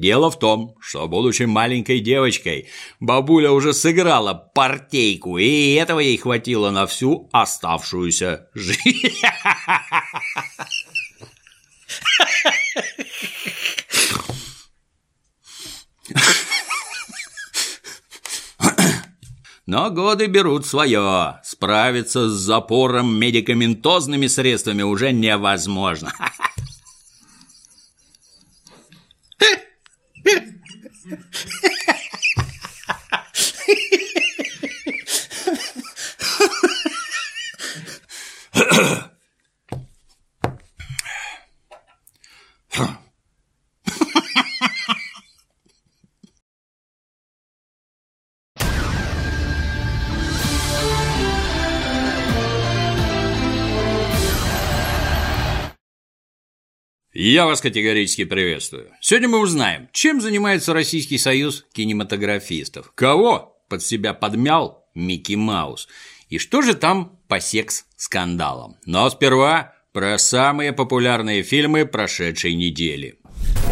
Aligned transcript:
Дело 0.00 0.30
в 0.30 0.38
том, 0.38 0.76
что, 0.80 1.06
будучи 1.08 1.42
маленькой 1.42 2.00
девочкой, 2.00 2.68
бабуля 3.00 3.52
уже 3.52 3.74
сыграла 3.74 4.32
партейку, 4.32 5.36
и 5.36 5.74
этого 5.74 6.00
ей 6.00 6.16
хватило 6.16 6.70
на 6.70 6.86
всю 6.86 7.28
оставшуюся 7.32 8.48
жизнь. 8.54 9.12
Но 19.66 19.90
годы 19.90 20.28
берут 20.28 20.64
свое. 20.64 21.40
Справиться 21.44 22.30
с 22.30 22.32
запором 22.32 23.14
медикаментозными 23.20 24.28
средствами 24.28 24.80
уже 24.80 25.12
невозможно. 25.12 26.10
Ahem. 30.26 30.60
Я 57.22 57.44
вас 57.44 57.60
категорически 57.60 58.24
приветствую. 58.24 58.92
Сегодня 59.02 59.28
мы 59.28 59.40
узнаем, 59.40 59.90
чем 59.92 60.22
занимается 60.22 60.72
Российский 60.72 61.18
союз 61.18 61.66
кинематографистов. 61.74 62.92
Кого 62.94 63.62
под 63.68 63.82
себя 63.82 64.14
подмял 64.14 64.86
Микки 64.94 65.34
Маус. 65.34 65.86
И 66.30 66.38
что 66.38 66.62
же 66.62 66.72
там 66.72 67.20
по 67.28 67.38
секс-скандалам. 67.38 68.78
Но 68.86 69.10
сперва 69.10 69.74
про 69.92 70.16
самые 70.16 70.72
популярные 70.72 71.42
фильмы 71.42 71.84
прошедшей 71.84 72.54
недели. 72.54 73.19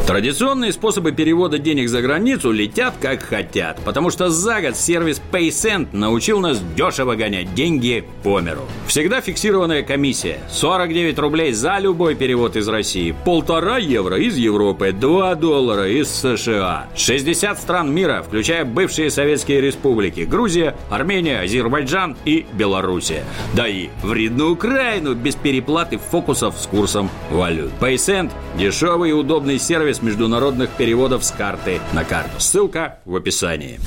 Традиционные 0.06 0.72
способы 0.72 1.12
перевода 1.12 1.58
денег 1.58 1.90
за 1.90 2.00
границу 2.00 2.50
летят 2.50 2.94
как 2.98 3.22
хотят, 3.22 3.78
потому 3.84 4.08
что 4.08 4.30
за 4.30 4.62
год 4.62 4.74
сервис 4.74 5.20
PaySend 5.30 5.88
научил 5.92 6.40
нас 6.40 6.62
дешево 6.74 7.14
гонять 7.14 7.54
деньги 7.54 8.04
по 8.22 8.40
миру. 8.40 8.62
Всегда 8.86 9.20
фиксированная 9.20 9.82
комиссия. 9.82 10.38
49 10.50 11.18
рублей 11.18 11.52
за 11.52 11.78
любой 11.78 12.14
перевод 12.14 12.56
из 12.56 12.68
России, 12.68 13.14
полтора 13.24 13.76
евро 13.76 14.16
из 14.18 14.36
Европы, 14.36 14.92
2 14.92 15.34
доллара 15.34 15.88
из 15.88 16.08
США. 16.08 16.88
60 16.96 17.58
стран 17.58 17.92
мира, 17.94 18.24
включая 18.26 18.64
бывшие 18.64 19.10
советские 19.10 19.60
республики, 19.60 20.20
Грузия, 20.20 20.74
Армения, 20.88 21.40
Азербайджан 21.40 22.16
и 22.24 22.46
Белоруссия. 22.54 23.24
Да 23.54 23.68
и 23.68 23.88
вредную 24.02 24.52
Украину 24.52 25.14
без 25.14 25.34
переплаты 25.34 25.98
фокусов 25.98 26.56
с 26.58 26.66
курсом 26.66 27.10
валют. 27.30 27.72
PaySend– 27.80 28.30
дешевый 28.58 29.10
и 29.10 29.12
удобный 29.12 29.58
сервис 29.58 29.87
сервис 29.88 30.02
международных 30.02 30.70
переводов 30.70 31.24
с 31.24 31.30
карты 31.30 31.80
на 31.94 32.04
карту. 32.04 32.40
Ссылка 32.40 32.98
в 33.06 33.16
описании. 33.16 33.80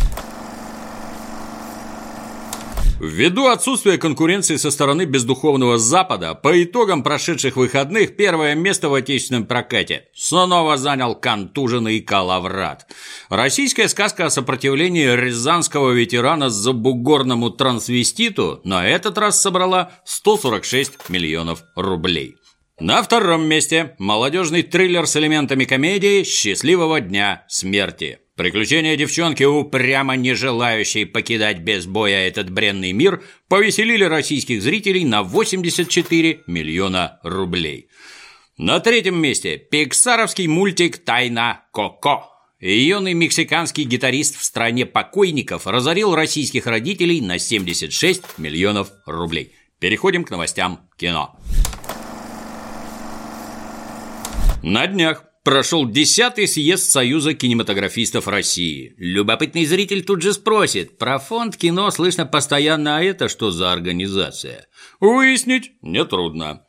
Ввиду 3.00 3.48
отсутствия 3.48 4.00
конкуренции 4.00 4.56
со 4.56 4.72
стороны 4.72 5.06
бездуховного 5.06 5.78
Запада, 5.78 6.34
по 6.34 6.64
итогам 6.64 7.04
прошедших 7.04 7.56
выходных 7.56 8.16
первое 8.16 8.56
место 8.56 8.90
в 8.90 8.96
отечественном 8.96 9.46
прокате 9.46 10.06
снова 10.16 10.78
занял 10.78 11.14
контуженный 11.14 12.00
Калаврат. 12.00 12.88
Российская 13.30 13.88
сказка 13.88 14.26
о 14.26 14.30
сопротивлении 14.32 15.06
рязанского 15.06 15.92
ветерана 15.92 16.50
забугорному 16.50 17.52
трансвеститу 17.52 18.62
на 18.64 18.88
этот 18.88 19.20
раз 19.20 19.40
собрала 19.40 19.92
146 20.06 21.09
миллионов 21.09 21.64
рублей. 21.75 22.41
На 22.81 23.03
втором 23.03 23.46
месте 23.46 23.94
молодежный 24.00 24.64
триллер 24.64 25.06
с 25.06 25.16
элементами 25.16 25.66
комедии 25.66 26.24
«Счастливого 26.24 27.00
дня 27.00 27.46
смерти». 27.47 28.18
Приключения 28.36 28.96
девчонки, 28.96 29.44
упрямо 29.44 30.16
не 30.16 30.34
желающей 30.34 31.06
покидать 31.06 31.59
без 31.59 31.86
боя 31.86 32.28
этот 32.28 32.50
бренный 32.50 32.92
мир, 32.92 33.22
повеселили 33.47 34.03
российских 34.03 34.64
зрителей 34.64 35.06
на 35.06 35.22
84 35.22 36.40
миллиона 36.47 37.19
рублей. 37.22 37.88
На 38.58 38.80
третьем 38.80 39.16
месте 39.16 39.58
пиксаровский 39.59 40.48
мультик 40.48 40.98
«Тайна 40.98 41.66
Коко». 41.72 42.31
Юный 42.59 43.13
мексиканский 43.13 43.84
гитарист 43.84 44.40
в 44.40 44.44
стране 44.44 44.88
покойников 44.88 45.68
разорил 45.68 46.16
российских 46.16 46.66
родителей 46.66 47.22
на 47.22 47.38
76 47.38 48.40
миллионов 48.40 48.90
рублей. 49.06 49.53
Переходим 49.78 50.24
к 50.24 50.31
новостям 50.31 50.80
кино. 50.98 51.38
На 54.64 54.86
днях 54.86 55.26
прошел 55.44 55.90
10-й 55.90 56.48
съезд 56.48 56.84
Союза 56.92 57.34
кинематографистов 57.34 58.28
России. 58.28 58.94
Любопытный 58.98 59.66
зритель 59.66 60.04
тут 60.04 60.22
же 60.22 60.34
спросит, 60.34 61.00
про 61.00 61.18
фонд 61.18 61.58
кино 61.58 61.90
слышно 61.90 62.28
постоянно, 62.28 62.98
а 62.98 63.02
это 63.02 63.28
что 63.28 63.50
за 63.50 63.72
организация? 63.72 64.68
Выяснить 65.00 65.72
нетрудно. 65.82 66.64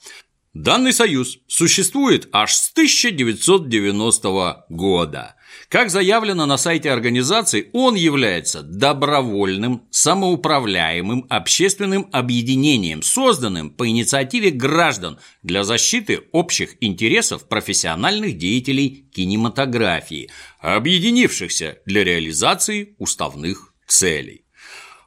Данный 0.55 0.93
союз 0.93 1.39
существует 1.47 2.29
аж 2.31 2.55
с 2.55 2.73
1990 2.73 4.67
года. 4.69 5.35
Как 5.71 5.89
заявлено 5.89 6.45
на 6.45 6.59
сайте 6.59 6.91
организации, 6.91 7.71
он 7.73 7.95
является 7.95 8.62
добровольным, 8.62 9.87
самоуправляемым 9.91 11.25
общественным 11.31 12.07
объединением, 12.12 13.03
созданным 13.03 13.71
по 13.71 13.89
инициативе 13.89 14.51
граждан 14.51 15.19
для 15.43 15.65
защиты 15.65 16.25
общих 16.33 16.77
интересов 16.83 17.49
профессиональных 17.49 18.37
деятелей 18.37 19.09
кинематографии, 19.15 20.29
объединившихся 20.61 21.79
для 21.87 22.05
реализации 22.05 22.95
уставных 22.99 23.73
целей. 23.87 24.45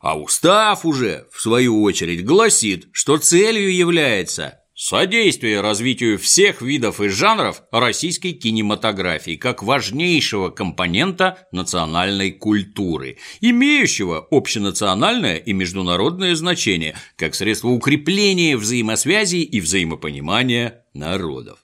А 0.02 0.18
устав 0.20 0.86
уже, 0.86 1.28
в 1.32 1.40
свою 1.40 1.84
очередь, 1.84 2.26
гласит, 2.26 2.88
что 2.94 3.18
целью 3.18 3.72
является 3.72 4.65
Содействие 4.78 5.62
развитию 5.62 6.20
всех 6.20 6.62
видов 6.62 7.00
и 7.00 7.08
жанров 7.08 7.64
российской 7.72 8.34
кинематографии 8.34 9.38
как 9.38 9.64
важнейшего 9.64 10.50
компонента 10.50 11.48
национальной 11.54 12.34
культуры, 12.34 13.18
имеющего 13.40 14.28
общенациональное 14.30 15.38
и 15.38 15.54
международное 15.54 16.36
значение 16.36 16.98
как 17.16 17.36
средство 17.36 17.70
укрепления 17.70 18.58
взаимосвязи 18.58 19.38
и 19.38 19.62
взаимопонимания 19.62 20.84
народов. 20.94 21.60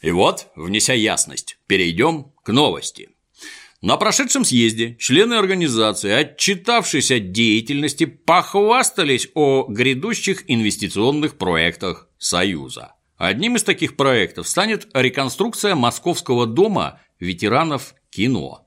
И 0.00 0.10
вот, 0.10 0.46
внеся 0.56 0.94
ясность, 0.94 1.58
перейдем 1.66 2.32
к 2.44 2.50
новости. 2.50 3.10
На 3.82 3.98
прошедшем 3.98 4.46
съезде 4.46 4.96
члены 4.98 5.34
организации, 5.34 6.12
отчитавшись 6.12 7.10
от 7.10 7.30
деятельности, 7.30 8.06
похвастались 8.06 9.28
о 9.34 9.66
грядущих 9.68 10.44
инвестиционных 10.48 11.36
проектах 11.36 12.07
Союза. 12.18 12.94
Одним 13.16 13.56
из 13.56 13.64
таких 13.64 13.96
проектов 13.96 14.46
станет 14.46 14.88
реконструкция 14.94 15.74
Московского 15.74 16.46
дома 16.46 17.00
ветеранов 17.18 17.94
кино. 18.10 18.66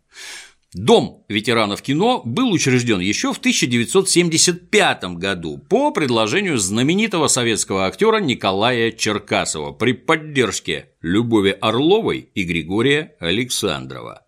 Дом 0.73 1.25
ветеранов 1.27 1.81
кино 1.81 2.21
был 2.23 2.51
учрежден 2.51 3.01
еще 3.01 3.33
в 3.33 3.39
1975 3.39 5.03
году 5.15 5.57
по 5.57 5.91
предложению 5.91 6.57
знаменитого 6.57 7.27
советского 7.27 7.87
актера 7.87 8.21
Николая 8.21 8.91
Черкасова 8.91 9.73
при 9.73 9.91
поддержке 9.91 10.89
Любови 11.01 11.57
Орловой 11.59 12.29
и 12.33 12.43
Григория 12.43 13.15
Александрова. 13.19 14.23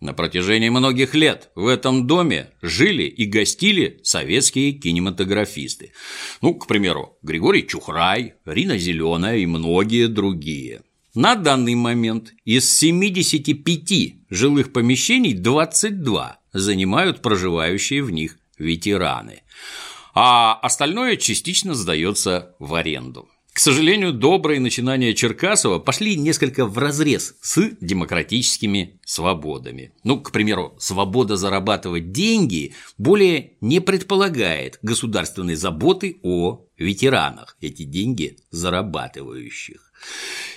На 0.00 0.12
протяжении 0.12 0.68
многих 0.68 1.14
лет 1.14 1.50
в 1.56 1.66
этом 1.66 2.06
доме 2.06 2.50
жили 2.62 3.02
и 3.02 3.24
гостили 3.24 3.98
советские 4.04 4.72
кинематографисты. 4.72 5.92
Ну, 6.40 6.54
к 6.54 6.68
примеру, 6.68 7.18
Григорий 7.22 7.66
Чухрай, 7.66 8.34
Рина 8.44 8.78
Зеленая 8.78 9.38
и 9.38 9.46
многие 9.46 10.06
другие. 10.06 10.82
На 11.14 11.34
данный 11.34 11.74
момент 11.74 12.32
из 12.44 12.72
75 12.78 14.14
жилых 14.30 14.72
помещений 14.72 15.34
22 15.34 16.38
занимают 16.52 17.20
проживающие 17.20 18.04
в 18.04 18.12
них 18.12 18.38
ветераны, 18.56 19.42
а 20.14 20.54
остальное 20.54 21.16
частично 21.16 21.74
сдается 21.74 22.54
в 22.60 22.74
аренду. 22.74 23.28
К 23.58 23.60
сожалению, 23.60 24.12
добрые 24.12 24.60
начинания 24.60 25.14
Черкасова 25.14 25.80
пошли 25.80 26.14
несколько 26.14 26.64
вразрез 26.64 27.34
с 27.42 27.72
демократическими 27.80 29.00
свободами. 29.04 29.90
Ну, 30.04 30.20
к 30.20 30.30
примеру, 30.30 30.76
свобода 30.78 31.36
зарабатывать 31.36 32.12
деньги 32.12 32.74
более 32.98 33.54
не 33.60 33.80
предполагает 33.80 34.78
государственной 34.82 35.56
заботы 35.56 36.20
о 36.22 36.66
ветеранах, 36.76 37.56
эти 37.60 37.82
деньги 37.82 38.36
зарабатывающих. 38.52 39.92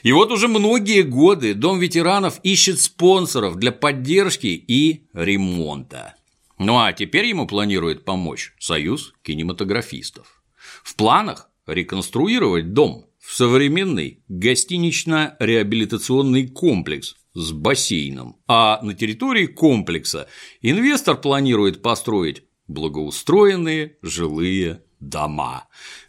И 0.04 0.12
вот 0.12 0.32
уже 0.32 0.48
многие 0.48 1.02
годы 1.02 1.56
Дом 1.56 1.80
ветеранов 1.80 2.40
ищет 2.44 2.80
спонсоров 2.80 3.56
для 3.56 3.72
поддержки 3.72 4.46
и 4.46 5.08
ремонта. 5.16 6.14
Ну 6.60 6.78
а 6.78 6.94
теперь 6.94 7.26
ему 7.26 7.48
планирует 7.48 8.06
помочь 8.06 8.54
Союз 8.60 9.16
кинематографистов. 9.24 10.44
В 10.84 10.94
планах 10.96 11.51
реконструировать 11.68 12.74
дом 12.74 13.06
в 13.20 13.36
современный 13.36 14.24
гостинично-реабилитационный 14.28 16.48
комплекс 16.48 17.16
с 17.34 17.52
бассейном, 17.52 18.38
а 18.48 18.80
на 18.82 18.94
территории 18.94 19.48
комплекса 19.48 20.28
инвестор 20.62 21.18
планирует 21.18 21.82
построить 21.82 22.44
благоустроенные 22.68 23.98
жилые 24.02 24.84
дома. 25.00 25.68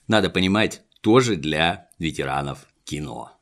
Надо 0.08 0.30
понимать, 0.30 0.82
тоже 1.00 1.36
для 1.36 1.88
ветеранов 1.98 2.66
кино. 2.84 3.32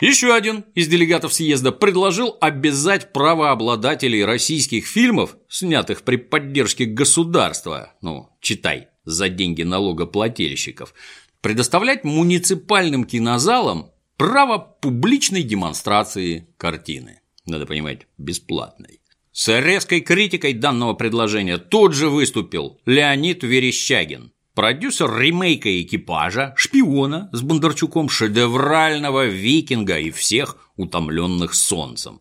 Еще 0.00 0.32
один 0.32 0.64
из 0.74 0.86
делегатов 0.86 1.34
съезда 1.34 1.72
предложил 1.72 2.36
обязать 2.40 3.12
правообладателей 3.12 4.24
российских 4.24 4.86
фильмов, 4.86 5.36
снятых 5.48 6.02
при 6.02 6.16
поддержке 6.16 6.84
государства, 6.84 7.94
ну, 8.00 8.28
читай, 8.40 8.88
за 9.08 9.28
деньги 9.28 9.62
налогоплательщиков, 9.62 10.94
предоставлять 11.40 12.04
муниципальным 12.04 13.04
кинозалам 13.04 13.90
право 14.16 14.58
публичной 14.58 15.42
демонстрации 15.42 16.48
картины. 16.56 17.20
Надо 17.46 17.66
понимать, 17.66 18.06
бесплатной. 18.18 19.00
С 19.32 19.48
резкой 19.60 20.00
критикой 20.00 20.52
данного 20.52 20.94
предложения 20.94 21.58
тут 21.58 21.94
же 21.94 22.10
выступил 22.10 22.80
Леонид 22.84 23.44
Верещагин, 23.44 24.32
продюсер 24.54 25.16
ремейка 25.16 25.80
«Экипажа», 25.80 26.52
«Шпиона» 26.56 27.30
с 27.32 27.40
Бондарчуком, 27.40 28.08
шедеврального 28.08 29.26
«Викинга» 29.26 29.98
и 29.98 30.10
всех 30.10 30.56
утомленных 30.76 31.54
солнцем. 31.54 32.20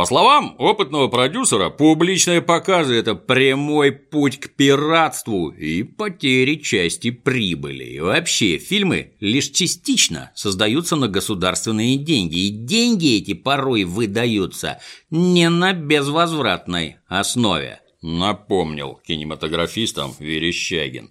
По 0.00 0.06
словам 0.06 0.54
опытного 0.56 1.08
продюсера, 1.08 1.68
публичные 1.68 2.40
показы– 2.40 2.94
это 2.96 3.14
прямой 3.14 3.92
путь 3.92 4.40
к 4.40 4.48
пиратству 4.48 5.50
и 5.50 5.82
потере 5.82 6.58
части 6.58 7.10
прибыли. 7.10 7.84
И 7.84 8.00
вообще, 8.00 8.56
фильмы 8.56 9.12
лишь 9.20 9.50
частично 9.50 10.30
создаются 10.34 10.96
на 10.96 11.06
государственные 11.06 11.98
деньги, 11.98 12.46
и 12.46 12.48
деньги 12.48 13.18
эти 13.18 13.34
порой 13.34 13.84
выдаются 13.84 14.80
не 15.10 15.50
на 15.50 15.74
безвозвратной 15.74 16.96
основе. 17.06 17.80
Напомнил 18.00 18.98
кинематографистам 19.06 20.14
Верещагин. 20.18 21.10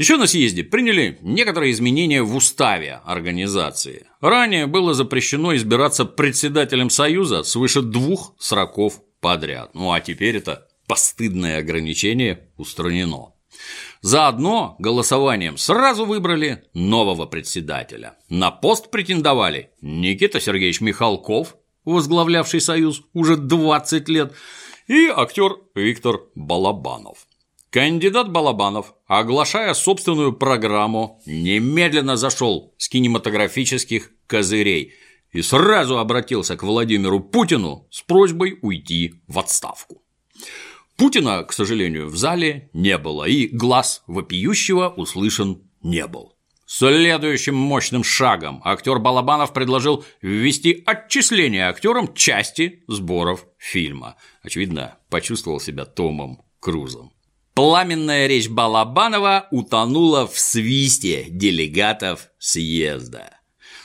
Еще 0.00 0.16
на 0.16 0.26
съезде 0.26 0.64
приняли 0.64 1.18
некоторые 1.20 1.72
изменения 1.72 2.22
в 2.22 2.34
уставе 2.34 3.02
организации. 3.04 4.06
Ранее 4.22 4.66
было 4.66 4.94
запрещено 4.94 5.54
избираться 5.54 6.06
председателем 6.06 6.88
Союза 6.88 7.42
свыше 7.42 7.82
двух 7.82 8.34
сроков 8.38 9.02
подряд. 9.20 9.74
Ну 9.74 9.92
а 9.92 10.00
теперь 10.00 10.38
это 10.38 10.66
постыдное 10.86 11.58
ограничение 11.58 12.48
устранено. 12.56 13.34
Заодно 14.00 14.74
голосованием 14.78 15.58
сразу 15.58 16.06
выбрали 16.06 16.64
нового 16.72 17.26
председателя. 17.26 18.14
На 18.30 18.50
пост 18.50 18.90
претендовали 18.90 19.68
Никита 19.82 20.40
Сергеевич 20.40 20.80
Михалков, 20.80 21.56
возглавлявший 21.84 22.62
Союз 22.62 23.02
уже 23.12 23.36
20 23.36 24.08
лет, 24.08 24.32
и 24.86 25.08
актер 25.14 25.58
Виктор 25.74 26.22
Балабанов. 26.34 27.26
Кандидат 27.70 28.32
Балабанов, 28.32 28.94
оглашая 29.06 29.74
собственную 29.74 30.32
программу, 30.32 31.22
немедленно 31.24 32.16
зашел 32.16 32.74
с 32.78 32.88
кинематографических 32.88 34.10
козырей 34.26 34.94
и 35.30 35.40
сразу 35.40 35.98
обратился 35.98 36.56
к 36.56 36.64
Владимиру 36.64 37.20
Путину 37.20 37.86
с 37.92 38.02
просьбой 38.02 38.58
уйти 38.60 39.22
в 39.28 39.38
отставку. 39.38 40.02
Путина, 40.96 41.44
к 41.44 41.52
сожалению, 41.52 42.08
в 42.08 42.16
зале 42.16 42.70
не 42.72 42.98
было, 42.98 43.24
и 43.24 43.46
глаз 43.46 44.02
вопиющего 44.08 44.88
услышан 44.88 45.62
не 45.80 46.08
был. 46.08 46.34
Следующим 46.66 47.54
мощным 47.54 48.02
шагом 48.02 48.60
актер 48.64 48.98
Балабанов 48.98 49.52
предложил 49.52 50.04
ввести 50.22 50.82
отчисление 50.86 51.68
актерам 51.68 52.14
части 52.14 52.82
сборов 52.88 53.46
фильма. 53.58 54.16
Очевидно, 54.42 54.98
почувствовал 55.08 55.60
себя 55.60 55.84
Томом 55.84 56.42
Крузом. 56.58 57.12
Пламенная 57.60 58.26
речь 58.26 58.48
Балабанова 58.48 59.46
утонула 59.50 60.26
в 60.26 60.38
свисте 60.38 61.26
делегатов 61.28 62.30
съезда. 62.38 63.36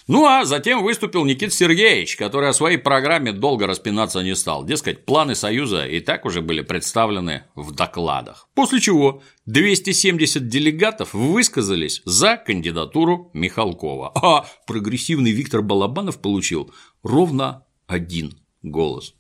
Ну 0.08 0.26
а 0.26 0.46
затем 0.46 0.82
выступил 0.82 1.26
Никит 1.26 1.52
Сергеевич, 1.52 2.16
который 2.16 2.48
о 2.48 2.54
своей 2.54 2.78
программе 2.78 3.34
долго 3.34 3.68
распинаться 3.68 4.22
не 4.22 4.34
стал. 4.38 4.64
Дескать, 4.64 5.04
планы 5.04 5.36
Союза 5.36 5.86
и 5.86 6.00
так 6.00 6.24
уже 6.24 6.42
были 6.42 6.62
представлены 6.62 7.44
в 7.54 7.74
докладах. 7.74 8.48
После 8.56 8.80
чего 8.80 9.22
270 9.46 10.48
делегатов 10.48 11.14
высказались 11.14 12.02
за 12.06 12.38
кандидатуру 12.38 13.30
Михалкова, 13.34 14.14
а 14.16 14.46
прогрессивный 14.68 15.32
Виктор 15.32 15.62
Балабанов 15.62 16.22
получил 16.22 16.74
ровно 17.04 17.66
один 17.88 18.40
голос. 18.64 19.16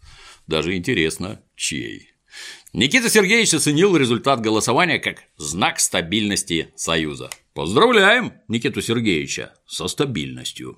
Даже 0.47 0.77
интересно, 0.77 1.41
чей. 1.57 2.14
Никита 2.73 3.09
Сергеевич 3.09 3.53
оценил 3.53 3.95
результат 3.95 4.41
голосования 4.41 4.99
как 4.99 5.23
знак 5.37 5.79
стабильности 5.79 6.73
Союза. 6.75 7.29
Поздравляем 7.53 8.33
Никиту 8.49 8.81
Сергеевича 8.81 9.53
со 9.65 9.87
стабильностью. 9.87 10.77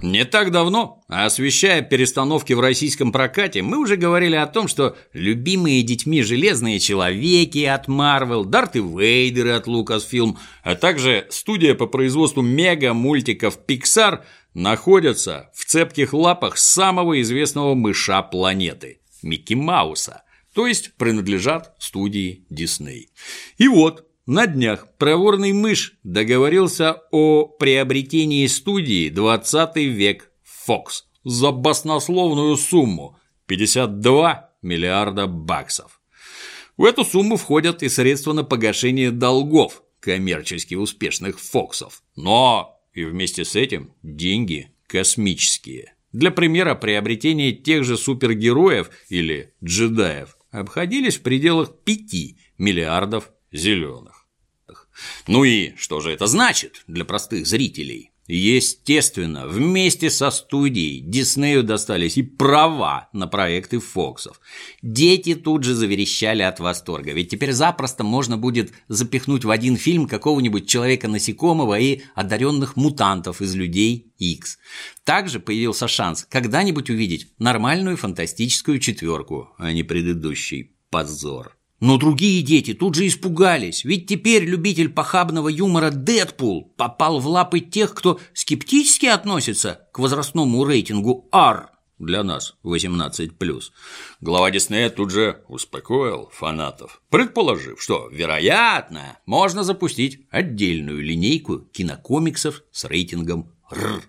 Не 0.00 0.24
так 0.24 0.52
давно, 0.52 1.02
освещая 1.08 1.82
перестановки 1.82 2.52
в 2.52 2.60
российском 2.60 3.12
прокате, 3.12 3.62
мы 3.62 3.78
уже 3.78 3.96
говорили 3.96 4.36
о 4.36 4.46
том, 4.46 4.68
что 4.68 4.96
любимые 5.12 5.82
детьми 5.82 6.22
«Железные 6.22 6.78
человеки» 6.78 7.64
от 7.64 7.88
Marvel, 7.88 8.44
Дарты 8.44 8.78
Вейдеры 8.78 9.50
от 9.50 9.66
Lucasfilm, 9.66 10.36
а 10.62 10.76
также 10.76 11.26
студия 11.30 11.74
по 11.74 11.86
производству 11.86 12.42
мега-мультиков 12.42 13.58
Pixar 13.66 14.20
находятся 14.54 15.50
в 15.54 15.64
цепких 15.64 16.14
лапах 16.14 16.56
самого 16.56 17.20
известного 17.20 17.74
мыша 17.74 18.22
планеты– 18.22 19.00
Микки 19.22 19.54
Мауса– 19.54 20.22
то 20.58 20.66
есть 20.66 20.94
принадлежат 20.94 21.76
студии 21.78 22.44
Дисней. 22.50 23.10
И 23.58 23.68
вот, 23.68 24.08
на 24.26 24.48
днях 24.48 24.88
проворный 24.98 25.52
мышь 25.52 25.96
договорился 26.02 27.00
о 27.12 27.44
приобретении 27.46 28.44
студии 28.48 29.08
20 29.08 29.76
век 29.76 30.32
Fox 30.66 31.04
за 31.22 31.52
баснословную 31.52 32.56
сумму 32.56 33.16
52 33.46 34.50
миллиарда 34.62 35.28
баксов. 35.28 36.00
В 36.76 36.82
эту 36.82 37.04
сумму 37.04 37.36
входят 37.36 37.84
и 37.84 37.88
средства 37.88 38.32
на 38.32 38.42
погашение 38.42 39.12
долгов 39.12 39.84
коммерчески 40.00 40.74
успешных 40.74 41.38
Фоксов. 41.38 42.02
Но 42.16 42.80
и 42.92 43.04
вместе 43.04 43.44
с 43.44 43.54
этим 43.54 43.92
деньги 44.02 44.72
космические. 44.88 45.94
Для 46.12 46.32
примера, 46.32 46.74
приобретение 46.74 47.52
тех 47.52 47.84
же 47.84 47.96
супергероев 47.96 48.90
или 49.08 49.54
джедаев 49.62 50.37
обходились 50.50 51.16
в 51.16 51.22
пределах 51.22 51.76
5 51.84 52.36
миллиардов 52.58 53.30
зеленых. 53.52 54.26
Ну 55.26 55.44
и 55.44 55.74
что 55.76 56.00
же 56.00 56.10
это 56.12 56.26
значит 56.26 56.82
для 56.86 57.04
простых 57.04 57.46
зрителей? 57.46 58.12
Естественно, 58.28 59.46
вместе 59.46 60.10
со 60.10 60.30
студией 60.30 61.00
Диснею 61.00 61.62
достались 61.62 62.18
и 62.18 62.22
права 62.22 63.08
на 63.14 63.26
проекты 63.26 63.80
Фоксов. 63.80 64.40
Дети 64.82 65.34
тут 65.34 65.64
же 65.64 65.74
заверещали 65.74 66.42
от 66.42 66.60
восторга, 66.60 67.12
ведь 67.12 67.30
теперь 67.30 67.52
запросто 67.52 68.04
можно 68.04 68.36
будет 68.36 68.72
запихнуть 68.88 69.44
в 69.44 69.50
один 69.50 69.78
фильм 69.78 70.06
какого-нибудь 70.06 70.68
человека-насекомого 70.68 71.78
и 71.78 72.02
одаренных 72.14 72.76
мутантов 72.76 73.40
из 73.40 73.54
людей 73.54 74.12
X. 74.18 74.58
Также 75.04 75.40
появился 75.40 75.88
шанс 75.88 76.26
когда-нибудь 76.28 76.90
увидеть 76.90 77.32
нормальную 77.38 77.96
фантастическую 77.96 78.78
четверку, 78.78 79.48
а 79.56 79.72
не 79.72 79.82
предыдущий 79.82 80.72
позор. 80.90 81.57
Но 81.80 81.96
другие 81.96 82.42
дети 82.42 82.74
тут 82.74 82.96
же 82.96 83.06
испугались, 83.06 83.84
ведь 83.84 84.08
теперь 84.08 84.44
любитель 84.44 84.88
похабного 84.88 85.48
юмора 85.48 85.90
Дэдпул 85.90 86.74
попал 86.76 87.20
в 87.20 87.28
лапы 87.28 87.60
тех, 87.60 87.94
кто 87.94 88.18
скептически 88.34 89.06
относится 89.06 89.86
к 89.92 90.00
возрастному 90.00 90.64
рейтингу 90.64 91.28
R. 91.32 91.70
для 92.00 92.24
нас 92.24 92.56
18+. 92.64 93.62
Глава 94.20 94.50
Диснея 94.50 94.90
тут 94.90 95.10
же 95.12 95.44
успокоил 95.46 96.28
фанатов, 96.32 97.00
предположив, 97.10 97.80
что, 97.80 98.08
вероятно, 98.10 99.18
можно 99.24 99.62
запустить 99.62 100.26
отдельную 100.30 101.00
линейку 101.00 101.60
кинокомиксов 101.60 102.64
с 102.72 102.84
рейтингом 102.86 103.52
«Р». 103.70 104.02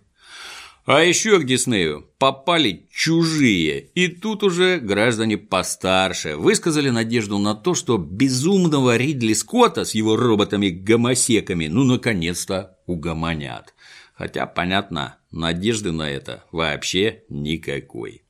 А 0.89 1.03
еще 1.03 1.37
к 1.37 1.45
Диснею 1.45 2.09
попали 2.17 2.87
чужие, 2.91 3.79
и 3.93 4.07
тут 4.07 4.41
уже 4.41 4.79
граждане 4.79 5.37
постарше 5.37 6.35
высказали 6.35 6.89
надежду 6.89 7.37
на 7.37 7.53
то, 7.53 7.75
что 7.75 7.99
безумного 7.99 8.97
Ридли 8.97 9.33
Скотта 9.33 9.85
с 9.85 9.93
его 9.93 10.15
роботами-гомосеками 10.15 11.67
ну 11.67 11.83
наконец-то 11.83 12.79
угомонят. 12.87 13.75
Хотя, 14.15 14.47
понятно, 14.47 15.19
надежды 15.29 15.91
на 15.91 16.09
это 16.09 16.45
вообще 16.51 17.21
никакой. 17.29 18.23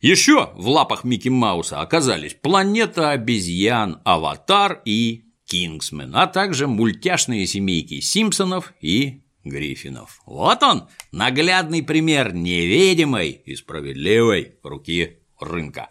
Еще 0.00 0.52
в 0.54 0.68
лапах 0.68 1.04
Микки 1.04 1.28
Мауса 1.28 1.82
оказались 1.82 2.32
«Планета 2.32 3.10
обезьян», 3.10 4.00
«Аватар» 4.04 4.80
и 4.86 5.26
«Кингсмен», 5.44 6.16
а 6.16 6.26
также 6.26 6.66
мультяшные 6.66 7.46
семейки 7.46 8.00
Симпсонов 8.00 8.72
и 8.80 9.20
Гриффинов. 9.44 10.20
Вот 10.26 10.62
он, 10.62 10.88
наглядный 11.12 11.82
пример 11.82 12.34
невидимой 12.34 13.30
и 13.30 13.56
справедливой 13.56 14.56
руки 14.62 15.18
рынка. 15.38 15.90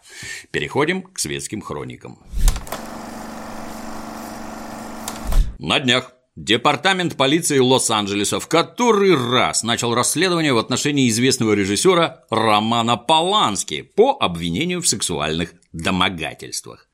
Переходим 0.50 1.02
к 1.02 1.18
светским 1.18 1.60
хроникам. 1.60 2.18
На 5.58 5.78
днях 5.80 6.14
Департамент 6.36 7.16
полиции 7.16 7.58
Лос-Анджелеса 7.58 8.40
в 8.40 8.46
который 8.48 9.14
раз 9.14 9.62
начал 9.62 9.94
расследование 9.94 10.54
в 10.54 10.58
отношении 10.58 11.08
известного 11.08 11.52
режиссера 11.52 12.24
Романа 12.30 12.96
Полански 12.96 13.82
по 13.82 14.16
обвинению 14.18 14.80
в 14.80 14.88
сексуальных 14.88 15.52
домогательствах. 15.72 16.89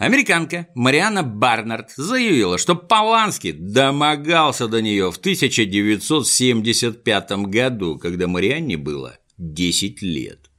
Американка 0.00 0.66
Мариана 0.74 1.22
Барнард 1.22 1.92
заявила, 1.94 2.56
что 2.56 2.74
Полански 2.74 3.52
домогался 3.52 4.66
до 4.66 4.80
нее 4.80 5.12
в 5.12 5.18
1975 5.18 7.32
году, 7.32 7.98
когда 7.98 8.26
Марианне 8.26 8.78
было 8.78 9.18
10 9.36 10.00
лет. 10.00 10.50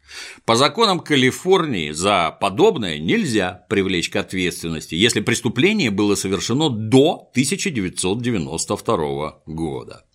По 0.45 0.55
законам 0.55 1.00
Калифорнии 1.00 1.89
за 1.89 2.38
подобное 2.39 3.00
нельзя 3.00 3.65
привлечь 3.67 4.12
к 4.12 4.17
ответственности, 4.17 4.93
если 4.93 5.21
преступление 5.21 5.89
было 5.89 6.13
совершено 6.13 6.69
до 6.69 7.27
1992 7.31 9.41
года. 9.48 10.05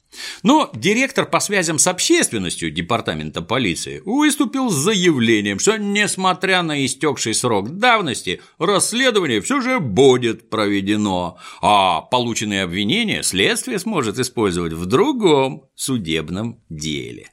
Но 0.42 0.70
директор 0.74 1.26
по 1.26 1.40
связям 1.40 1.78
с 1.78 1.86
общественностью 1.86 2.70
департамента 2.70 3.42
полиции 3.42 4.02
выступил 4.04 4.70
с 4.70 4.74
заявлением, 4.74 5.58
что 5.58 5.76
несмотря 5.76 6.62
на 6.62 6.84
истекший 6.84 7.34
срок 7.34 7.78
давности, 7.78 8.40
расследование 8.58 9.40
все 9.40 9.60
же 9.60 9.80
будет 9.80 10.50
проведено, 10.50 11.38
а 11.60 12.02
полученные 12.02 12.62
обвинения 12.62 13.22
следствие 13.22 13.78
сможет 13.78 14.18
использовать 14.18 14.72
в 14.72 14.86
другом 14.86 15.64
судебном 15.74 16.60
деле. 16.68 17.30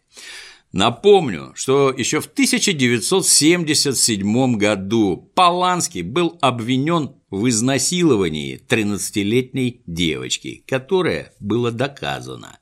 Напомню, 0.73 1.53
что 1.53 1.93
еще 1.95 2.19
в 2.19 2.25
1977 2.25 4.57
году 4.57 5.31
Поланский 5.35 6.01
был 6.01 6.39
обвинен 6.41 7.11
в 7.33 7.49
изнасиловании 7.49 8.61
13-летней 8.69 9.81
девочки, 9.87 10.63
которое 10.67 11.33
было 11.39 11.71
доказано. 11.71 12.59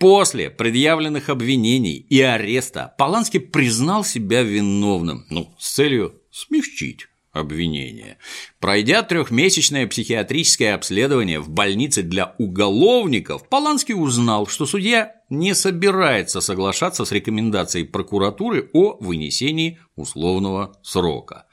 После 0.00 0.50
предъявленных 0.50 1.28
обвинений 1.28 1.94
и 1.94 2.20
ареста 2.20 2.92
Поланский 2.98 3.38
признал 3.38 4.02
себя 4.02 4.42
виновным, 4.42 5.26
ну, 5.30 5.54
с 5.60 5.74
целью 5.74 6.14
смягчить 6.32 7.06
обвинения. 7.30 8.18
Пройдя 8.58 9.04
трехмесячное 9.04 9.86
психиатрическое 9.86 10.74
обследование 10.74 11.38
в 11.38 11.48
больнице 11.48 12.02
для 12.02 12.34
уголовников, 12.38 13.48
Поланский 13.48 13.94
узнал, 13.94 14.48
что 14.48 14.66
судья 14.66 15.14
не 15.28 15.54
собирается 15.54 16.40
соглашаться 16.40 17.04
с 17.04 17.12
рекомендацией 17.12 17.84
прокуратуры 17.84 18.70
о 18.72 18.96
вынесении 18.98 19.78
условного 19.94 20.76
срока. 20.82 21.46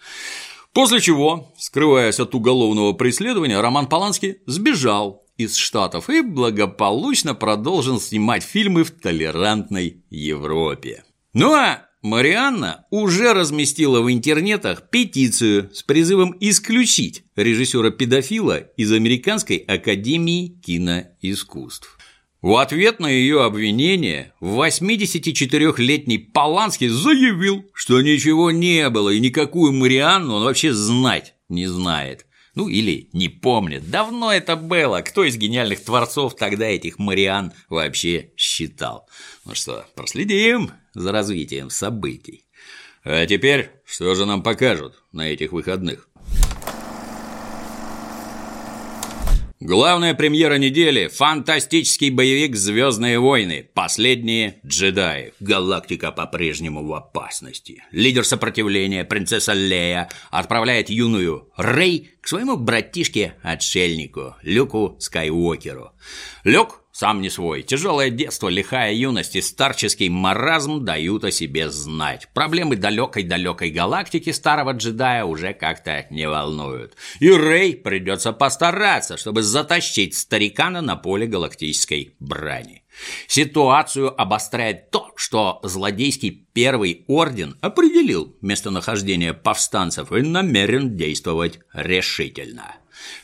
После 0.77 1.01
чего, 1.01 1.51
скрываясь 1.57 2.19
от 2.19 2.35
уголовного 2.35 2.93
преследования, 2.93 3.59
Роман 3.61 3.87
Поланский 3.87 4.35
сбежал 4.45 5.25
из 5.35 5.55
Штатов 5.55 6.07
и 6.07 6.21
благополучно 6.21 7.33
продолжил 7.33 7.99
снимать 7.99 8.43
фильмы 8.43 8.83
в 8.83 8.91
толерантной 8.91 10.03
Европе. 10.11 11.03
Ну 11.33 11.51
а 11.55 11.87
Марианна 12.03 12.85
уже 12.91 13.33
разместила 13.33 14.01
в 14.01 14.13
интернетах 14.13 14.91
петицию 14.91 15.71
с 15.73 15.81
призывом 15.81 16.37
исключить 16.39 17.23
режиссера-педофила 17.35 18.57
из 18.77 18.91
Американской 18.91 19.57
академии 19.57 20.59
киноискусств. 20.63 21.96
В 22.41 22.55
ответ 22.57 22.99
на 22.99 23.07
ее 23.07 23.43
обвинение 23.43 24.31
84-летний 24.41 26.19
Поланский 26.19 26.87
заявил, 26.87 27.65
что 27.73 27.99
ничего 28.01 28.51
не 28.51 28.89
было 28.89 29.09
и 29.09 29.19
никакую 29.19 29.73
Марианну 29.73 30.35
он 30.35 30.43
вообще 30.43 30.71
знать 30.71 31.33
не 31.49 31.67
знает. 31.67 32.25
Ну 32.53 32.67
или 32.69 33.09
не 33.13 33.29
помнит. 33.29 33.89
Давно 33.89 34.31
это 34.31 34.55
было. 34.55 35.01
Кто 35.01 35.23
из 35.23 35.37
гениальных 35.37 35.83
творцов 35.83 36.35
тогда 36.35 36.65
этих 36.65 36.97
Мариан 36.97 37.53
вообще 37.69 38.31
считал? 38.35 39.07
Ну 39.45 39.53
что, 39.53 39.85
проследим 39.95 40.71
за 40.93 41.11
развитием 41.11 41.69
событий. 41.69 42.45
А 43.03 43.25
теперь 43.25 43.71
что 43.85 44.13
же 44.15 44.25
нам 44.25 44.43
покажут 44.43 45.03
на 45.11 45.27
этих 45.29 45.51
выходных? 45.53 46.06
Главная 49.59 50.13
премьера 50.13 50.59
недели– 50.59 51.07
фантастический 51.11 52.11
боевик 52.11 52.55
«Звездные 52.55 53.17
войны. 53.17 53.67
Последние 53.73 54.59
джедаи». 54.63 55.33
Галактика 55.39 56.11
по-прежнему 56.11 56.85
в 56.85 56.93
опасности. 56.93 57.83
Лидер 57.91 58.23
сопротивления, 58.23 59.03
принцесса 59.03 59.53
Лея, 59.53 60.09
отправляет 60.29 60.91
юную 60.91 61.49
Рей 61.57 62.11
к 62.21 62.27
своему 62.27 62.55
братишке-отшельнику 62.55 64.35
Люку 64.43 64.95
Скайуокеру. 64.99 65.89
Люк 66.43 66.83
сам 66.97 67.21
не 67.21 67.29
свой. 67.29 67.61
Тяжелое 67.61 68.09
детство, 68.09 68.47
лихая 68.47 68.91
юность 68.91 69.35
и 69.35 69.41
старческий 69.41 70.09
маразм 70.09 70.83
дают 70.83 71.25
о 71.25 71.31
себе 71.31 71.69
знать. 71.69 72.27
Проблемы 72.33 72.75
далекой-далекой 72.75 73.69
галактики 73.69 74.31
старого 74.31 74.71
джедая 74.71 75.23
уже 75.23 75.53
как-то 75.53 76.07
не 76.09 76.27
волнуют. 76.27 76.95
И 77.19 77.29
Рэй 77.29 77.75
придется 77.75 78.33
постараться, 78.33 79.15
чтобы 79.15 79.43
затащить 79.43 80.15
старикана 80.15 80.81
на 80.81 80.95
поле 80.95 81.27
галактической 81.27 82.15
брани. 82.19 82.81
Ситуацию 83.27 84.19
обостряет 84.19 84.89
то, 84.89 85.11
что 85.15 85.59
злодейский 85.61 86.47
Первый 86.51 87.05
Орден 87.07 87.59
определил 87.61 88.35
местонахождение 88.41 89.35
повстанцев 89.35 90.11
и 90.11 90.23
намерен 90.23 90.97
действовать 90.97 91.59
решительно. 91.73 92.73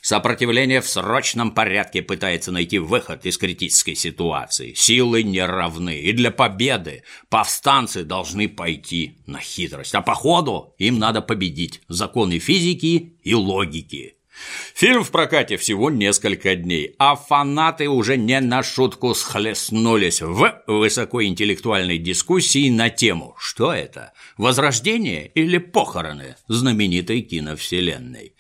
Сопротивление 0.02 0.82
в 0.82 0.88
срочном 0.88 1.52
порядке 1.52 2.02
пытается 2.02 2.52
найти 2.52 2.80
выход 2.80 3.26
из 3.26 3.38
критической 3.38 3.96
ситуации. 3.96 4.74
Силы 4.74 5.24
не 5.24 5.46
равны, 5.46 6.00
и 6.00 6.12
для 6.12 6.32
победы 6.32 7.04
повстанцы 7.30 8.04
должны 8.04 8.50
пойти 8.50 9.18
на 9.26 9.40
хитрость. 9.40 9.96
А 9.96 10.02
по 10.02 10.14
ходу 10.14 10.76
им 10.78 11.00
надо 11.00 11.22
победить 11.22 11.82
законы 11.88 12.40
физики 12.40 13.18
и 13.24 13.34
логики. 13.34 14.18
Фильм 14.74 15.04
в 15.04 15.12
прокате 15.12 15.58
всего 15.58 15.90
несколько 15.90 16.56
дней, 16.56 16.96
а 16.98 17.16
фанаты 17.16 17.88
уже 17.88 18.18
не 18.18 18.40
на 18.40 18.64
шутку 18.64 19.14
схлестнулись 19.14 20.22
в 20.22 20.62
высокоинтеллектуальной 20.68 21.98
дискуссии 22.00 22.70
на 22.70 22.90
тему 22.90 23.36
«Что 23.38 23.72
это? 23.74 24.14
Возрождение 24.38 25.28
или 25.36 25.60
похороны 25.60 26.36
знаменитой 26.48 27.22
киновселенной?» 27.22 28.34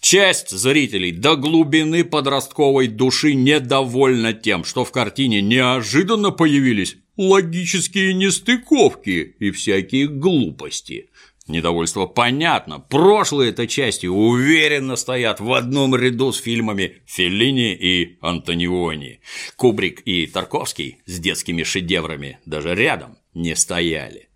Часть 0.00 0.50
зрителей 0.50 1.10
до 1.10 1.36
глубины 1.36 2.04
подростковой 2.04 2.86
души 2.86 3.34
недовольна 3.34 4.32
тем, 4.32 4.64
что 4.64 4.84
в 4.84 4.92
картине 4.92 5.42
неожиданно 5.42 6.30
появились 6.30 6.96
логические 7.16 8.14
нестыковки 8.14 9.34
и 9.38 9.50
всякие 9.50 10.06
глупости. 10.06 11.10
Недовольство 11.48 12.06
понятно. 12.06 12.80
Прошлые 12.80 13.50
это 13.50 13.68
части 13.68 14.06
уверенно 14.06 14.96
стоят 14.96 15.38
в 15.38 15.52
одном 15.52 15.94
ряду 15.94 16.32
с 16.32 16.38
фильмами 16.38 16.96
Феллини 17.06 17.72
и 17.72 18.18
Антониони. 18.20 19.20
Кубрик 19.56 20.00
и 20.04 20.26
Тарковский 20.26 20.98
с 21.06 21.20
детскими 21.20 21.62
шедеврами 21.62 22.40
даже 22.46 22.74
рядом 22.74 23.18
не 23.32 23.54
стояли. 23.54 24.28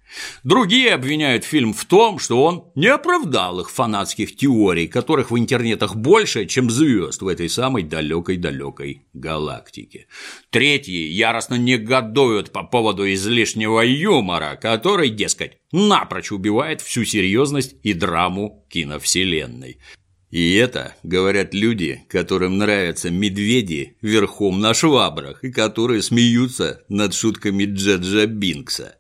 Другие 0.44 0.94
обвиняют 0.94 1.44
фильм 1.44 1.72
в 1.72 1.84
том, 1.84 2.18
что 2.18 2.42
он 2.42 2.64
не 2.74 2.88
оправдал 2.88 3.60
их 3.60 3.70
фанатских 3.70 4.36
теорий, 4.36 4.88
которых 4.88 5.30
в 5.30 5.38
интернетах 5.38 5.96
больше, 5.96 6.46
чем 6.46 6.70
звезд 6.70 7.22
в 7.22 7.28
этой 7.28 7.48
самой 7.48 7.82
далекой-далекой 7.82 9.06
галактике. 9.12 10.06
Третьи 10.50 11.08
яростно 11.08 11.54
негодуют 11.54 12.50
по 12.50 12.62
поводу 12.62 13.10
излишнего 13.12 13.80
юмора, 13.80 14.58
который, 14.60 15.10
дескать, 15.10 15.58
напрочь 15.72 16.32
убивает 16.32 16.80
всю 16.80 17.04
серьезность 17.04 17.76
и 17.82 17.92
драму 17.92 18.66
киновселенной. 18.70 19.78
И 20.30 20.54
это, 20.54 20.94
говорят 21.02 21.54
люди, 21.54 22.04
которым 22.08 22.58
нравятся 22.58 23.10
медведи 23.10 23.96
верхом 24.00 24.60
на 24.60 24.74
швабрах 24.74 25.42
и 25.42 25.50
которые 25.50 26.02
смеются 26.02 26.84
над 26.88 27.14
шутками 27.14 27.64
Джаджа 27.64 28.26
Бинкса. 28.26 28.99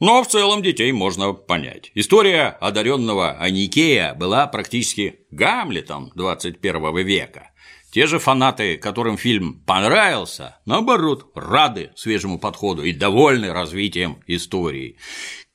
Но 0.00 0.24
в 0.24 0.28
целом 0.28 0.62
детей 0.62 0.90
можно 0.92 1.34
понять. 1.34 1.92
История 1.94 2.56
одаренного 2.60 3.32
Аникея 3.32 4.14
была 4.14 4.46
практически 4.46 5.20
Гамлетом 5.30 6.10
21 6.14 6.96
века. 7.04 7.50
Те 7.92 8.06
же 8.06 8.18
фанаты, 8.18 8.78
которым 8.78 9.18
фильм 9.18 9.62
понравился, 9.66 10.56
наоборот, 10.64 11.30
рады 11.34 11.90
свежему 11.96 12.38
подходу 12.38 12.82
и 12.82 12.92
довольны 12.92 13.52
развитием 13.52 14.22
истории. 14.26 14.96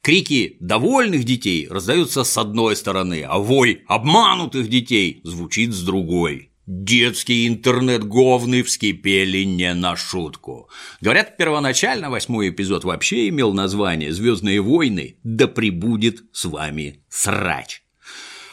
Крики 0.02 0.58
довольных 0.60 1.24
детей 1.24 1.68
раздаются 1.68 2.24
с 2.24 2.38
одной 2.38 2.76
стороны, 2.76 3.26
а 3.28 3.40
вой 3.40 3.84
обманутых 3.88 4.70
детей 4.70 5.22
звучит 5.24 5.74
с 5.74 5.82
другой. 5.82 6.52
Детские 6.68 7.48
интернет-говны 7.48 8.64
вскипели 8.64 9.44
не 9.44 9.72
на 9.76 9.96
шутку. 9.96 10.68
Говорят, 11.00 11.38
первоначально 11.38 12.10
восьмой 12.10 12.50
эпизод 12.50 12.84
вообще 12.84 13.30
имел 13.30 13.54
название 13.54 14.12
«Звездные 14.12 14.62
войны», 14.62 15.18
да 15.24 15.48
прибудет 15.48 16.24
с 16.32 16.46
вами 16.46 17.04
срач. 17.08 17.84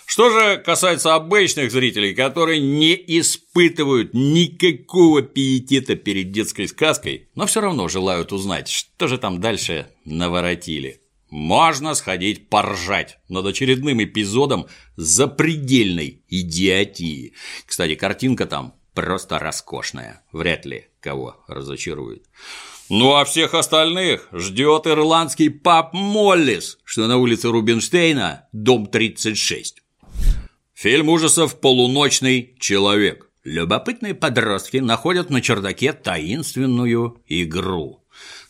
Что 0.04 0.28
же 0.28 0.58
касается 0.58 1.14
обычных 1.14 1.72
зрителей, 1.72 2.14
которые 2.14 2.60
не 2.60 2.94
испытывают 3.18 4.12
никакого 4.12 5.22
пиетета 5.22 5.96
перед 5.96 6.32
детской 6.32 6.68
сказкой, 6.68 7.30
но 7.34 7.46
все 7.46 7.62
равно 7.62 7.88
желают 7.88 8.30
узнать, 8.30 8.68
что 8.68 9.08
же 9.08 9.16
там 9.16 9.40
дальше 9.40 9.86
наворотили 10.04 11.01
можно 11.32 11.94
сходить 11.94 12.50
поржать 12.50 13.18
над 13.30 13.46
очередным 13.46 14.04
эпизодом 14.04 14.66
запредельной 14.96 16.22
идиотии. 16.28 17.32
Кстати, 17.64 17.94
картинка 17.94 18.44
там 18.44 18.74
просто 18.92 19.38
роскошная, 19.38 20.22
вряд 20.30 20.66
ли 20.66 20.88
кого 21.00 21.42
разочарует. 21.48 22.26
Ну 22.90 23.14
а 23.14 23.24
всех 23.24 23.54
остальных 23.54 24.28
ждет 24.30 24.86
ирландский 24.86 25.48
пап 25.48 25.94
Моллис, 25.94 26.78
что 26.84 27.06
на 27.06 27.16
улице 27.16 27.48
Рубинштейна, 27.48 28.46
дом 28.52 28.86
36. 28.86 29.82
Фильм 30.74 31.08
ужасов 31.08 31.58
«Полуночный 31.60 32.54
человек». 32.60 33.30
Любопытные 33.42 34.14
подростки 34.14 34.76
находят 34.76 35.30
на 35.30 35.40
чердаке 35.40 35.94
таинственную 35.94 37.22
игру. 37.26 38.01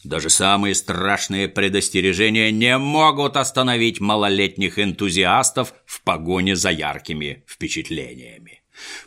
Даже 0.04 0.30
самые 0.30 0.75
страшные 0.75 1.49
предостережения 1.49 2.50
не 2.50 2.76
могут 2.76 3.37
остановить 3.37 4.00
малолетних 4.00 4.78
энтузиастов 4.78 5.75
в 5.87 6.02
погоне 6.02 6.56
за 6.56 6.71
яркими 6.71 7.44
впечатлениями. 7.47 8.62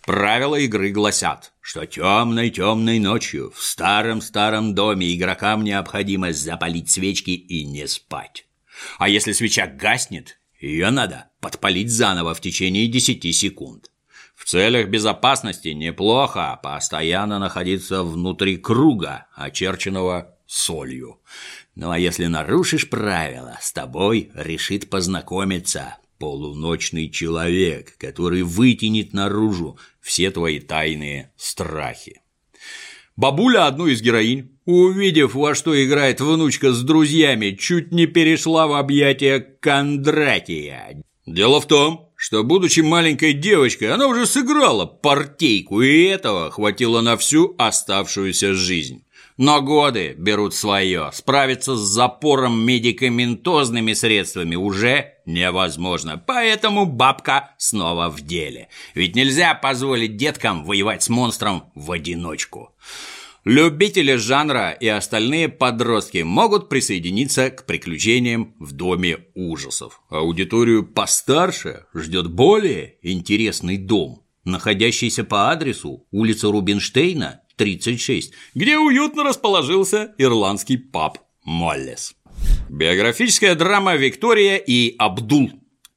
Правила 0.05 0.55
игры 0.55 0.91
гласят, 0.91 1.51
что 1.59 1.85
темной-темной 1.85 2.99
ночью 2.99 3.51
в 3.53 3.61
старом-старом 3.61 4.73
доме 4.73 5.13
игрокам 5.13 5.63
необходимо 5.63 6.31
запалить 6.31 6.89
свечки 6.89 7.31
и 7.31 7.65
не 7.65 7.87
спать. 7.87 8.45
А 8.97 9.09
если 9.09 9.33
свеча 9.33 9.67
гаснет, 9.67 10.39
ее 10.61 10.91
надо 10.91 11.29
подпалить 11.41 11.91
заново 11.91 12.33
в 12.33 12.41
течение 12.41 12.87
10 12.87 13.35
секунд. 13.35 13.91
В 14.33 14.45
целях 14.45 14.87
безопасности 14.87 15.69
неплохо 15.69 16.59
постоянно 16.61 17.39
находиться 17.39 18.03
внутри 18.03 18.57
круга, 18.57 19.27
очерченного 19.35 20.34
солью. 20.47 21.19
Ну 21.75 21.91
а 21.91 21.99
если 21.99 22.25
нарушишь 22.25 22.89
правила, 22.89 23.57
с 23.61 23.71
тобой 23.71 24.31
решит 24.35 24.89
познакомиться 24.89 25.97
полуночный 26.19 27.09
человек, 27.09 27.97
который 27.97 28.43
вытянет 28.43 29.13
наружу 29.13 29.77
все 30.01 30.31
твои 30.31 30.59
тайные 30.59 31.31
страхи. 31.35 32.21
Бабуля 33.15 33.65
одну 33.67 33.87
из 33.87 34.01
героинь, 34.01 34.51
увидев, 34.65 35.35
во 35.35 35.55
что 35.55 35.81
играет 35.81 36.19
внучка 36.19 36.73
с 36.73 36.83
друзьями, 36.83 37.51
чуть 37.51 37.91
не 37.93 38.07
перешла 38.07 38.67
в 38.67 38.73
объятия 38.73 39.39
Кондратия. 39.39 41.01
Дело 41.25 41.61
в 41.61 41.67
том, 41.67 42.11
что, 42.15 42.43
будучи 42.43 42.81
маленькой 42.81 43.33
девочкой, 43.33 43.91
она 43.91 44.07
уже 44.07 44.25
сыграла 44.25 44.85
партейку, 44.85 45.81
и 45.81 46.03
этого 46.03 46.51
хватило 46.51 47.01
на 47.01 47.15
всю 47.15 47.55
оставшуюся 47.57 48.53
жизнь. 48.53 49.04
Но 49.37 49.61
годы 49.61 50.15
берут 50.17 50.55
свое. 50.55 51.09
Справиться 51.13 51.75
с 51.75 51.81
запором 51.81 52.57
медикаментозными 52.65 53.91
средствами 53.93 54.55
уже 54.55 55.15
невозможно. 55.25 56.21
Поэтому 56.25 56.85
бабка 56.85 57.53
снова 57.57 58.09
в 58.09 58.21
деле. 58.21 58.69
Ведь 58.93 59.15
нельзя 59.15 59.53
позволить 59.53 60.15
деткам 60.15 60.63
воевать 60.63 61.03
с 61.03 61.09
монстром 61.09 61.65
в 61.75 61.91
одиночку. 61.91 62.73
Любители 63.43 64.15
жанра 64.15 64.71
и 64.71 64.87
остальные 64.87 65.49
подростки 65.49 66.19
могут 66.23 66.67
присоединиться 66.67 67.51
к 67.51 67.65
приключениям 67.65 68.55
в 68.59 68.71
Доме 68.71 69.19
ужасов. 69.35 70.01
Аудиторию 70.09 70.83
постарше 70.83 71.85
ждет 71.93 72.31
более 72.31 72.95
интересный 73.03 73.77
дом, 73.77 74.23
находящийся 74.45 75.23
по 75.23 75.51
адресу 75.51 76.07
улица 76.09 76.47
Рубинштейна, 76.47 77.41
36, 77.55 78.33
где 78.53 78.77
уютно 78.77 79.23
расположился 79.23 80.13
ирландский 80.17 80.77
паб 80.77 81.19
Моллес. 81.43 82.15
Биографическая 82.69 83.55
драма 83.55 83.95
«Виктория 83.95 84.57
и 84.57 84.95
Абдул». 84.97 85.51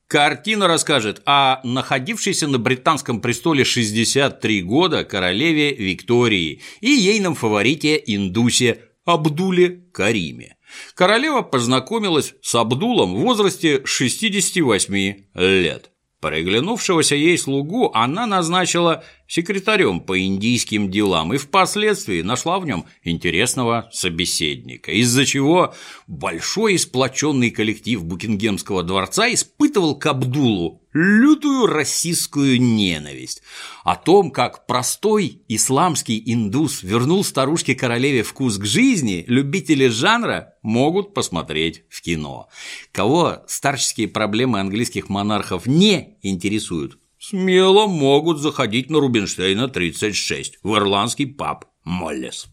Картина 0.06 0.68
расскажет 0.68 1.20
о 1.26 1.60
находившейся 1.64 2.48
на 2.48 2.58
британском 2.58 3.20
престоле 3.20 3.64
63 3.64 4.62
года 4.62 5.04
королеве 5.04 5.74
Виктории 5.74 6.62
и 6.80 6.90
ейном 6.90 7.34
фаворите 7.34 8.02
индусе 8.06 8.80
Абдуле 9.04 9.82
Кариме. 9.92 10.56
Королева 10.94 11.42
познакомилась 11.42 12.34
с 12.42 12.54
Абдулом 12.54 13.14
в 13.14 13.20
возрасте 13.20 13.82
68 13.84 15.24
лет. 15.34 15.90
Приглянувшегося 16.20 17.14
ей 17.14 17.38
слугу 17.38 17.90
она 17.94 18.26
назначила 18.26 19.04
секретарем 19.28 20.00
по 20.00 20.18
индийским 20.18 20.90
делам 20.90 21.34
и 21.34 21.36
впоследствии 21.36 22.22
нашла 22.22 22.58
в 22.58 22.66
нем 22.66 22.86
интересного 23.04 23.88
собеседника, 23.92 24.90
из-за 24.90 25.24
чего 25.26 25.74
большой 26.08 26.74
и 26.74 26.78
сплоченный 26.78 27.50
коллектив 27.50 28.02
Букингемского 28.02 28.82
дворца 28.82 29.32
испытывал 29.32 29.96
к 29.96 30.06
Абдулу 30.06 30.82
лютую 30.94 31.66
российскую 31.66 32.60
ненависть. 32.60 33.42
О 33.84 33.94
том, 33.94 34.30
как 34.30 34.66
простой 34.66 35.42
исламский 35.46 36.20
индус 36.24 36.82
вернул 36.82 37.22
старушке-королеве 37.22 38.22
вкус 38.22 38.58
к 38.58 38.64
жизни, 38.64 39.24
любители 39.28 39.88
жанра 39.88 40.54
могут 40.62 41.12
посмотреть 41.14 41.84
в 41.90 42.00
кино. 42.00 42.48
Кого 42.90 43.42
старческие 43.46 44.08
проблемы 44.08 44.58
английских 44.60 45.10
монархов 45.10 45.66
не 45.66 46.16
интересуют, 46.22 46.98
смело 47.18 47.86
могут 47.86 48.38
заходить 48.38 48.90
на 48.90 49.00
Рубинштейна 49.00 49.68
36 49.68 50.58
в 50.62 50.76
ирландский 50.76 51.26
паб 51.26 51.66
Моллес. 51.84 52.48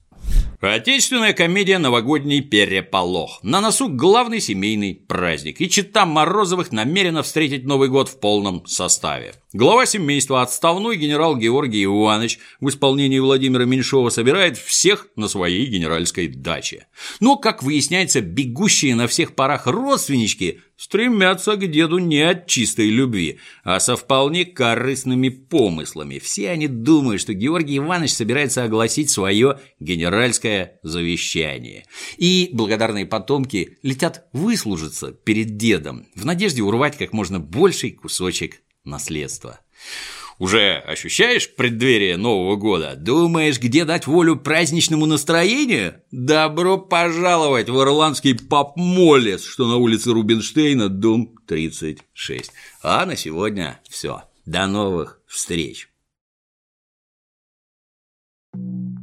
Отечественная 0.62 1.34
комедия 1.34 1.78
«Новогодний 1.78 2.41
переполох». 2.41 3.39
На 3.43 3.62
носу 3.62 3.88
главный 3.88 4.39
семейный 4.39 4.95
праздник, 4.95 5.62
и 5.62 5.69
чита 5.69 6.08
Морозовых 6.08 6.71
намерена 6.71 7.21
встретить 7.21 7.65
Новый 7.65 7.89
год 7.89 8.10
в 8.10 8.19
полном 8.19 8.65
составе. 8.65 9.36
Глава 9.54 9.86
семейства, 9.86 10.41
отставной 10.41 10.97
генерал 10.97 11.38
Георгий 11.38 11.84
Иванович 11.84 12.39
в 12.60 12.69
исполнении 12.69 13.19
Владимира 13.19 13.65
Меньшова 13.65 14.10
собирает 14.10 14.58
всех 14.58 15.08
на 15.15 15.28
своей 15.28 15.67
генеральской 15.67 16.28
даче. 16.28 16.88
Но, 17.19 17.36
как 17.36 17.62
выясняется, 17.62 18.21
бегущие 18.21 18.95
на 18.95 19.08
всех 19.08 19.36
парах 19.36 19.67
родственнички 19.67 20.62
стремятся 20.78 21.56
к 21.56 21.70
деду 21.70 21.98
не 21.98 22.22
от 22.22 22.48
чистой 22.48 22.90
любви, 22.90 23.40
а 23.64 23.80
со 23.80 23.96
вполне 23.96 24.46
корыстными 24.46 25.30
помыслами. 25.30 26.20
Все 26.20 26.50
они 26.50 26.68
думают, 26.68 27.22
что 27.22 27.34
Георгий 27.34 27.78
Иванович 27.78 28.14
собирается 28.14 28.64
огласить 28.64 29.10
свое 29.10 29.60
генеральское 29.80 30.80
завещание. 30.84 31.86
И 32.18 32.50
благодарные 32.54 33.06
потомки 33.06 33.78
летят 33.84 34.28
выслужиться 34.34 35.12
перед 35.12 35.58
дедом 35.58 36.08
в 36.16 36.26
надежде 36.26 36.62
урвать 36.62 36.98
как 36.98 37.14
можно 37.14 37.40
больший 37.40 37.92
кусочек 37.92 38.62
наследства. 38.84 39.60
Уже 40.38 40.76
ощущаешь 40.86 41.54
преддверие 41.56 42.17
Нового 42.17 42.56
года? 42.58 42.95
Думаешь, 42.98 43.60
где 43.60 43.86
дать 43.86 44.06
волю 44.06 44.36
праздничному 44.36 45.06
настроению? 45.06 46.02
Добро 46.12 46.78
пожаловать 46.78 47.69
в 47.69 47.82
ирландский 47.82 48.34
пап-моллес, 48.34 49.43
что 49.45 49.67
на 49.67 49.78
улице 49.78 50.12
Рубинштейна, 50.12 50.89
дом 50.89 51.36
36. 51.48 52.52
А 52.84 53.06
на 53.06 53.15
сегодня 53.15 53.80
все. 53.89 54.24
До 54.45 54.67
новых 54.67 55.21
встреч. 55.28 55.89
thank 58.58 58.89
you 58.89 58.95